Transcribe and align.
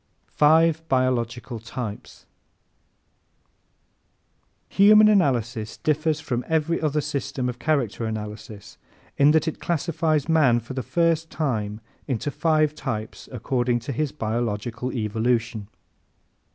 Five 0.31 0.81
Biological 0.89 1.59
Types¶ 1.59 2.25
_Human 4.79 5.11
Analysis 5.11 5.77
differs 5.77 6.19
from 6.19 6.43
every 6.47 6.81
other 6.81 7.01
system 7.01 7.47
of 7.47 7.59
character 7.59 8.05
analysis 8.05 8.79
in 9.19 9.29
that 9.29 9.47
it 9.47 9.59
classifies 9.61 10.27
man, 10.27 10.59
for 10.59 10.73
the 10.73 10.81
first 10.81 11.29
time, 11.29 11.81
into 12.07 12.31
five 12.31 12.73
types 12.73 13.29
according 13.31 13.77
to 13.81 13.91
his 13.91 14.11
biological 14.11 14.91
evolution. 14.91 15.67